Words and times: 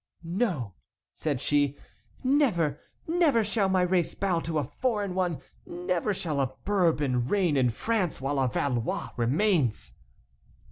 "No," 0.23 0.73
said 1.13 1.39
she, 1.39 1.77
"never; 2.23 2.79
never 3.07 3.43
shall 3.43 3.69
my 3.69 3.83
race 3.83 4.15
bow 4.15 4.39
to 4.39 4.57
a 4.57 4.63
foreign 4.63 5.13
one; 5.13 5.41
never 5.63 6.11
shall 6.11 6.41
a 6.41 6.55
Bourbon 6.65 7.27
reign 7.27 7.55
in 7.55 7.69
France 7.69 8.19
while 8.19 8.39
a 8.39 8.47
Valois 8.47 9.09
remains!" 9.15 9.91